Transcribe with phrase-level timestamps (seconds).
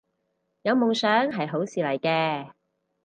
[0.63, 2.53] 有夢想係好事嚟嘅